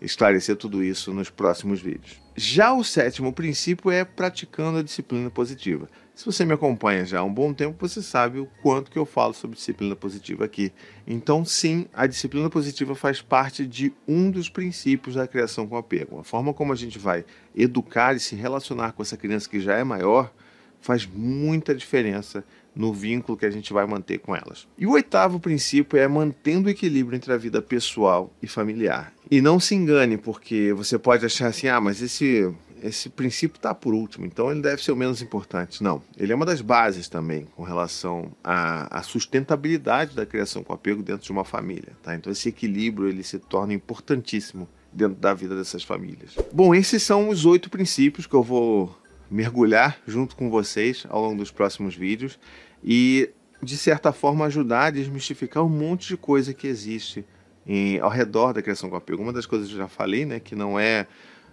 esclarecer 0.00 0.56
tudo 0.56 0.82
isso 0.82 1.12
nos 1.12 1.30
próximos 1.30 1.80
vídeos. 1.80 2.20
Já 2.36 2.72
o 2.72 2.82
sétimo 2.82 3.32
princípio 3.32 3.90
é 3.90 4.04
praticando 4.04 4.78
a 4.78 4.82
disciplina 4.82 5.28
positiva. 5.28 5.88
Se 6.14 6.24
você 6.24 6.44
me 6.44 6.52
acompanha 6.52 7.04
já 7.04 7.20
há 7.20 7.24
um 7.24 7.32
bom 7.32 7.52
tempo, 7.52 7.76
você 7.86 8.02
sabe 8.02 8.38
o 8.38 8.48
quanto 8.62 8.90
que 8.90 8.98
eu 8.98 9.04
falo 9.04 9.34
sobre 9.34 9.56
disciplina 9.56 9.96
positiva 9.96 10.44
aqui. 10.44 10.72
Então, 11.06 11.44
sim, 11.44 11.86
a 11.92 12.06
disciplina 12.06 12.48
positiva 12.48 12.94
faz 12.94 13.20
parte 13.20 13.66
de 13.66 13.92
um 14.06 14.30
dos 14.30 14.48
princípios 14.48 15.16
da 15.16 15.26
criação 15.26 15.66
com 15.66 15.76
apego. 15.76 16.18
A 16.18 16.24
forma 16.24 16.52
como 16.52 16.72
a 16.72 16.76
gente 16.76 16.98
vai 16.98 17.24
educar 17.54 18.14
e 18.14 18.20
se 18.20 18.34
relacionar 18.34 18.92
com 18.92 19.02
essa 19.02 19.16
criança 19.16 19.48
que 19.48 19.60
já 19.60 19.76
é 19.76 19.84
maior 19.84 20.32
faz 20.80 21.06
muita 21.06 21.74
diferença 21.74 22.44
no 22.74 22.92
vínculo 22.92 23.36
que 23.36 23.46
a 23.46 23.50
gente 23.50 23.72
vai 23.72 23.86
manter 23.86 24.18
com 24.18 24.34
elas. 24.34 24.66
E 24.78 24.86
o 24.86 24.92
oitavo 24.92 25.40
princípio 25.40 25.98
é 25.98 26.06
mantendo 26.06 26.68
o 26.68 26.70
equilíbrio 26.70 27.16
entre 27.16 27.32
a 27.32 27.36
vida 27.36 27.60
pessoal 27.60 28.32
e 28.42 28.46
familiar. 28.46 29.12
E 29.30 29.40
não 29.40 29.60
se 29.60 29.74
engane, 29.74 30.16
porque 30.16 30.72
você 30.72 30.98
pode 30.98 31.24
achar 31.24 31.48
assim: 31.48 31.68
ah, 31.68 31.80
mas 31.80 32.00
esse 32.02 32.52
esse 32.82 33.08
princípio 33.08 33.56
está 33.56 33.74
por 33.74 33.94
último, 33.94 34.26
então 34.26 34.50
ele 34.50 34.62
deve 34.62 34.82
ser 34.82 34.92
o 34.92 34.96
menos 34.96 35.20
importante. 35.20 35.82
Não, 35.82 36.02
ele 36.16 36.32
é 36.32 36.34
uma 36.34 36.46
das 36.46 36.60
bases 36.60 37.08
também 37.08 37.46
com 37.54 37.62
relação 37.62 38.32
à, 38.42 38.98
à, 38.98 39.02
sustentabilidade 39.02 40.16
da 40.16 40.26
criação 40.26 40.62
com 40.62 40.72
apego 40.72 41.02
dentro 41.02 41.24
de 41.24 41.32
uma 41.32 41.44
família. 41.44 41.92
Tá? 42.02 42.14
Então 42.14 42.32
esse 42.32 42.48
equilíbrio 42.48 43.08
ele 43.08 43.22
se 43.22 43.38
torna 43.38 43.74
importantíssimo 43.74 44.68
dentro 44.92 45.16
da 45.16 45.32
vida 45.34 45.56
dessas 45.56 45.82
famílias. 45.82 46.36
Bom, 46.52 46.74
esses 46.74 47.02
são 47.02 47.28
os 47.28 47.44
oito 47.44 47.70
princípios 47.70 48.26
que 48.26 48.34
eu 48.34 48.42
vou 48.42 48.96
mergulhar 49.30 49.98
junto 50.06 50.34
com 50.34 50.50
vocês 50.50 51.06
ao 51.08 51.22
longo 51.22 51.36
dos 51.36 51.50
próximos 51.50 51.94
vídeos 51.94 52.38
e 52.82 53.30
de 53.62 53.76
certa 53.76 54.12
forma 54.12 54.46
ajudar 54.46 54.86
a 54.86 54.90
desmistificar 54.90 55.64
um 55.64 55.68
monte 55.68 56.08
de 56.08 56.16
coisa 56.16 56.52
que 56.52 56.66
existe 56.66 57.24
em, 57.66 57.98
ao 58.00 58.10
redor 58.10 58.52
da 58.52 58.62
criação 58.62 58.90
com 58.90 58.96
apego. 58.96 59.22
Uma 59.22 59.32
das 59.32 59.46
coisas 59.46 59.68
que 59.68 59.74
eu 59.74 59.78
já 59.78 59.88
falei, 59.88 60.24
né, 60.24 60.40
que 60.40 60.56
não 60.56 60.78
é 60.78 61.06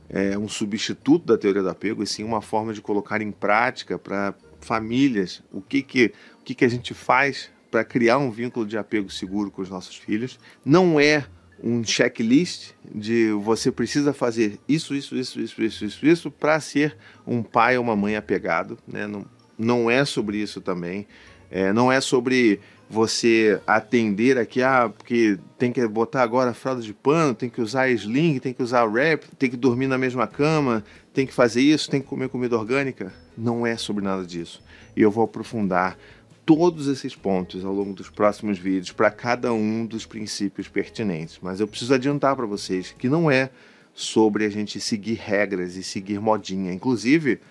é, 0.09 0.37
um 0.37 0.47
substituto 0.47 1.25
da 1.25 1.37
teoria 1.37 1.61
do 1.61 1.69
apego, 1.69 2.01
e 2.01 2.07
sim 2.07 2.23
uma 2.23 2.41
forma 2.41 2.73
de 2.73 2.81
colocar 2.81 3.21
em 3.21 3.31
prática 3.31 3.99
para 3.99 4.33
famílias 4.59 5.43
o 5.51 5.61
que, 5.61 5.81
que, 5.81 6.13
o 6.39 6.43
que, 6.43 6.55
que 6.55 6.65
a 6.65 6.69
gente 6.69 6.93
faz 6.93 7.51
para 7.69 7.83
criar 7.83 8.17
um 8.17 8.31
vínculo 8.31 8.65
de 8.65 8.77
apego 8.77 9.09
seguro 9.09 9.51
com 9.51 9.61
os 9.61 9.69
nossos 9.69 9.95
filhos. 9.95 10.39
Não 10.63 10.99
é 10.99 11.25
um 11.63 11.83
checklist 11.83 12.71
de 12.93 13.31
você 13.31 13.71
precisa 13.71 14.13
fazer 14.13 14.59
isso, 14.67 14.93
isso, 14.95 15.15
isso, 15.15 15.39
isso, 15.39 15.63
isso, 15.63 15.85
isso, 15.85 16.05
isso 16.05 16.31
para 16.31 16.59
ser 16.59 16.95
um 17.25 17.41
pai 17.41 17.77
ou 17.77 17.83
uma 17.83 17.95
mãe 17.95 18.15
apegado. 18.15 18.77
Né? 18.87 19.07
Não, 19.07 19.25
não 19.57 19.89
é 19.89 20.05
sobre 20.05 20.37
isso 20.37 20.61
também. 20.61 21.07
É, 21.49 21.71
não 21.71 21.91
é 21.91 22.01
sobre 22.01 22.59
você 22.89 23.59
atender 23.67 24.37
aqui, 24.37 24.61
ah, 24.61 24.89
porque 24.95 25.37
tem 25.57 25.71
que 25.71 25.85
botar 25.87 26.23
agora 26.23 26.53
fralda 26.53 26.81
de 26.81 26.93
pano, 26.93 27.33
tem 27.33 27.49
que 27.49 27.61
usar 27.61 27.89
sling, 27.89 28.39
tem 28.39 28.53
que 28.53 28.63
usar 28.63 28.85
wrap, 28.85 29.23
tem 29.37 29.49
que 29.49 29.57
dormir 29.57 29.87
na 29.87 29.97
mesma 29.97 30.25
cama, 30.25 30.83
tem 31.13 31.25
que 31.25 31.33
fazer 31.33 31.61
isso, 31.61 31.89
tem 31.89 32.01
que 32.01 32.07
comer 32.07 32.29
comida 32.29 32.57
orgânica. 32.57 33.13
Não 33.37 33.65
é 33.65 33.75
sobre 33.75 34.03
nada 34.03 34.25
disso. 34.25 34.61
E 34.95 35.01
eu 35.01 35.11
vou 35.11 35.25
aprofundar 35.25 35.97
todos 36.47 36.87
esses 36.87 37.13
pontos 37.13 37.65
ao 37.65 37.73
longo 37.73 37.93
dos 37.93 38.09
próximos 38.09 38.57
vídeos 38.57 38.93
para 38.93 39.11
cada 39.11 39.51
um 39.51 39.85
dos 39.85 40.05
princípios 40.05 40.69
pertinentes. 40.69 41.37
Mas 41.41 41.59
eu 41.59 41.67
preciso 41.67 41.93
adiantar 41.93 42.37
para 42.37 42.45
vocês 42.45 42.95
que 42.97 43.09
não 43.09 43.29
é 43.29 43.49
sobre 43.93 44.45
a 44.45 44.49
gente 44.49 44.79
seguir 44.79 45.15
regras 45.15 45.75
e 45.75 45.83
seguir 45.83 46.21
modinha. 46.21 46.71
Inclusive, 46.71 47.41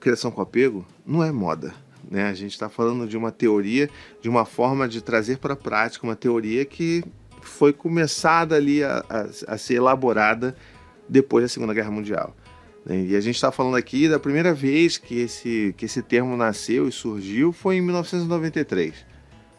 criação 0.00 0.30
com 0.30 0.40
apego 0.40 0.86
não 1.06 1.22
é 1.22 1.30
moda. 1.30 1.74
Né? 2.10 2.30
A 2.30 2.32
gente 2.32 2.52
está 2.52 2.70
falando 2.70 3.06
de 3.06 3.14
uma 3.14 3.30
teoria, 3.30 3.90
de 4.22 4.28
uma 4.30 4.46
forma 4.46 4.88
de 4.88 5.02
trazer 5.02 5.36
para 5.36 5.52
a 5.52 5.56
prática 5.56 6.06
uma 6.06 6.16
teoria 6.16 6.64
que 6.64 7.04
foi 7.42 7.74
começada 7.74 8.56
ali 8.56 8.82
a, 8.82 9.04
a, 9.10 9.52
a 9.52 9.58
ser 9.58 9.74
elaborada 9.74 10.56
depois 11.06 11.44
da 11.44 11.48
Segunda 11.50 11.74
Guerra 11.74 11.90
Mundial. 11.90 12.34
Né? 12.84 13.06
E 13.06 13.16
a 13.16 13.20
gente 13.20 13.36
está 13.36 13.52
falando 13.52 13.76
aqui 13.76 14.08
da 14.08 14.18
primeira 14.18 14.54
vez 14.54 14.98
que 14.98 15.18
esse, 15.20 15.74
que 15.76 15.84
esse 15.84 16.02
termo 16.02 16.36
nasceu 16.36 16.88
e 16.88 16.92
surgiu 16.92 17.52
foi 17.52 17.76
em 17.76 17.80
1993. 17.80 18.94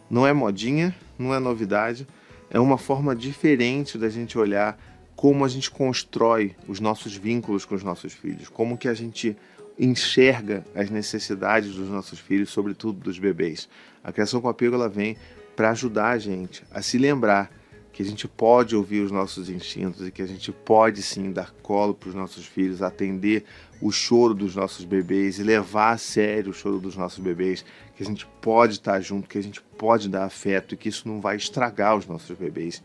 Não 0.10 0.25
é 0.28 0.34
modinha, 0.34 0.96
não 1.18 1.34
é 1.34 1.40
novidade, 1.40 2.08
é 2.50 2.60
uma 2.60 2.78
forma 2.78 3.16
diferente 3.16 3.98
da 3.98 4.10
gente 4.10 4.38
olhar 4.38 4.78
como 5.16 5.46
a 5.46 5.48
gente 5.48 5.70
constrói 5.70 6.56
os 6.68 6.80
nossos 6.80 7.16
vínculos 7.16 7.63
com 7.63 7.75
os 7.75 7.84
nossos 7.84 8.12
filhos, 8.12 8.50
como 8.50 8.78
que 8.78 8.88
a 8.88 8.94
gente 8.94 9.38
enxerga 9.80 10.66
as 10.75 10.90
necessidades 10.90 11.75
dos 11.75 11.90
nossos 11.90 12.20
filhos, 12.20 12.50
sobretudo 12.50 13.00
dos 13.00 13.20
bebês. 13.20 13.70
A 14.04 14.12
criação 14.12 14.42
com 14.42 14.50
apego 14.50 14.75
ela 14.75 14.90
vem 14.90 15.16
para 15.56 15.70
ajudar 15.70 16.10
a 16.10 16.18
gente 16.18 16.63
a 16.72 16.82
se 16.82 16.98
lembrar 16.98 17.51
que 17.92 18.02
a 18.02 18.06
gente 18.06 18.28
pode 18.28 18.76
ouvir 18.76 19.02
os 19.02 19.12
nossos 19.12 19.50
instintos 19.50 20.08
e 20.08 20.12
que 20.12 20.22
a 20.22 20.28
gente 20.28 20.52
pode 20.52 21.02
sim 21.02 21.32
dar 21.32 21.52
colo 21.62 21.94
para 21.94 22.10
os 22.10 22.16
nossos 22.16 22.46
filhos, 22.46 22.82
atender 22.82 23.44
o 23.82 23.92
choro 23.92 24.34
dos 24.34 24.56
nossos 24.56 24.86
bebês 24.86 25.40
e 25.40 25.44
levar 25.44 25.92
a 25.92 25.98
sério 25.98 26.52
o 26.52 26.54
choro 26.54 26.80
dos 26.80 26.96
nossos 26.96 27.20
bebês, 27.20 27.66
que 27.96 28.04
a 28.04 28.06
gente 28.06 28.26
pode 28.42 28.74
estar 28.74 29.02
junto, 29.02 29.28
que 29.28 29.38
a 29.38 29.44
gente 29.44 29.62
pode 29.78 30.08
dar 30.08 30.24
afeto 30.24 30.74
e 30.74 30.78
que 30.78 30.88
isso 30.88 31.08
não 31.08 31.20
vai 31.20 31.36
estragar 31.36 31.98
os 31.98 32.08
nossos 32.08 32.38
bebês, 32.38 32.82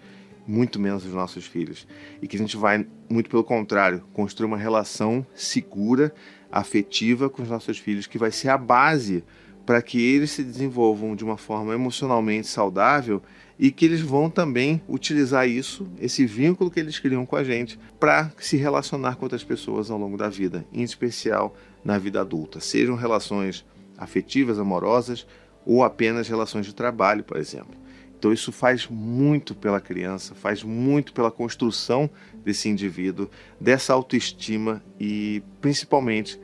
muito 0.46 0.80
menos 0.80 1.04
os 1.04 1.12
nossos 1.12 1.46
filhos. 1.46 1.86
E 2.20 2.26
que 2.26 2.36
a 2.36 2.38
gente 2.38 2.56
vai, 2.56 2.86
muito 3.08 3.30
pelo 3.30 3.44
contrário, 3.44 4.02
construir 4.12 4.46
uma 4.46 4.58
relação 4.58 5.24
segura, 5.34 6.12
afetiva 6.50 7.28
com 7.28 7.42
os 7.42 7.48
nossos 7.48 7.78
filhos, 7.78 8.06
que 8.06 8.18
vai 8.18 8.32
ser 8.32 8.48
a 8.48 8.58
base 8.58 9.22
para 9.66 9.82
que 9.82 10.00
eles 10.00 10.30
se 10.30 10.44
desenvolvam 10.44 11.16
de 11.16 11.24
uma 11.24 11.36
forma 11.36 11.74
emocionalmente 11.74 12.46
saudável 12.46 13.20
e 13.58 13.72
que 13.72 13.84
eles 13.84 14.00
vão 14.00 14.30
também 14.30 14.80
utilizar 14.88 15.48
isso, 15.48 15.88
esse 16.00 16.24
vínculo 16.24 16.70
que 16.70 16.78
eles 16.78 16.98
criam 17.00 17.26
com 17.26 17.34
a 17.34 17.42
gente, 17.42 17.78
para 17.98 18.30
se 18.38 18.56
relacionar 18.56 19.16
com 19.16 19.24
outras 19.24 19.42
pessoas 19.42 19.90
ao 19.90 19.98
longo 19.98 20.16
da 20.16 20.28
vida, 20.28 20.64
em 20.72 20.82
especial 20.82 21.56
na 21.84 21.98
vida 21.98 22.20
adulta, 22.20 22.60
sejam 22.60 22.94
relações 22.94 23.64
afetivas, 23.98 24.58
amorosas 24.58 25.26
ou 25.64 25.82
apenas 25.82 26.28
relações 26.28 26.66
de 26.66 26.74
trabalho, 26.74 27.24
por 27.24 27.38
exemplo. 27.38 27.74
Então 28.18 28.32
isso 28.32 28.52
faz 28.52 28.86
muito 28.88 29.54
pela 29.54 29.80
criança, 29.80 30.34
faz 30.34 30.62
muito 30.62 31.12
pela 31.12 31.30
construção 31.30 32.08
desse 32.44 32.68
indivíduo, 32.68 33.28
dessa 33.60 33.92
autoestima 33.92 34.82
e 34.98 35.42
principalmente 35.60 36.38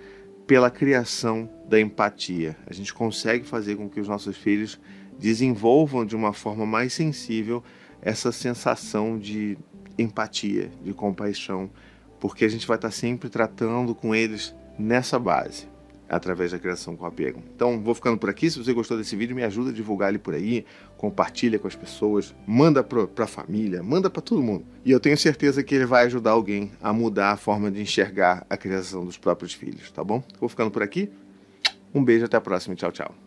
pela 0.46 0.70
criação 0.70 1.49
da 1.68 1.80
empatia. 1.80 2.56
A 2.66 2.72
gente 2.72 2.92
consegue 2.92 3.46
fazer 3.46 3.76
com 3.76 3.88
que 3.88 4.00
os 4.00 4.08
nossos 4.08 4.37
filhos 4.37 4.78
desenvolvam 5.18 6.04
de 6.04 6.16
uma 6.16 6.32
forma 6.32 6.66
mais 6.66 6.92
sensível 6.92 7.62
essa 8.00 8.32
sensação 8.32 9.18
de 9.18 9.56
empatia, 9.99 10.70
de 10.82 10.92
compaixão, 10.92 11.70
porque 12.18 12.44
a 12.44 12.49
gente 12.49 12.66
vai 12.66 12.76
estar 12.76 12.90
sempre 12.90 13.28
tratando 13.28 13.94
com 13.94 14.14
eles 14.14 14.54
nessa 14.78 15.18
base 15.18 15.71
através 16.12 16.52
da 16.52 16.59
criação 16.59 16.95
com 16.95 17.07
apego. 17.07 17.42
Então, 17.57 17.81
vou 17.81 17.95
ficando 17.95 18.19
por 18.19 18.28
aqui. 18.28 18.50
Se 18.50 18.62
você 18.62 18.73
gostou 18.75 18.99
desse 18.99 19.16
vídeo, 19.16 19.35
me 19.35 19.42
ajuda 19.42 19.71
a 19.71 19.73
divulgar 19.73 20.11
ele 20.11 20.19
por 20.19 20.35
aí, 20.35 20.66
compartilha 20.99 21.59
com 21.59 21.66
as 21.66 21.75
pessoas, 21.75 22.35
manda 22.47 22.85
para 22.85 23.25
a 23.25 23.26
família, 23.26 23.83
manda 23.83 24.11
para 24.11 24.21
todo 24.21 24.42
mundo. 24.42 24.64
E 24.85 24.90
eu 24.90 25.00
tenho 25.00 25.16
certeza 25.16 25.62
que 25.62 25.75
ele 25.75 25.87
vai 25.87 26.04
ajudar 26.04 26.33
alguém 26.33 26.71
a 26.83 26.92
mudar 26.92 27.33
a 27.33 27.37
forma 27.37 27.71
de 27.71 27.81
enxergar 27.81 28.47
a 28.50 28.57
criação 28.59 29.07
dos 29.07 29.16
próprios 29.16 29.54
filhos, 29.54 29.90
tá 29.90 30.04
bom? 30.04 30.23
Vou 30.38 30.49
ficando 30.49 30.71
por 30.71 30.83
aqui. 30.83 31.11
Um 31.95 32.04
beijo, 32.04 32.26
até 32.26 32.37
a 32.37 32.40
próxima. 32.40 32.75
Tchau, 32.75 32.92
tchau. 32.92 33.21